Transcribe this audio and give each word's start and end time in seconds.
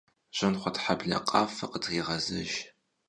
Jjanxhuetheble 0.37 1.17
khafeu 1.29 1.69
khıtrêğezejj. 1.71 2.53